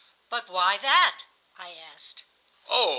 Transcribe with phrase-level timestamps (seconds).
[0.31, 1.25] "But why that?"
[1.59, 2.23] I asked.
[2.67, 2.89] "Oh!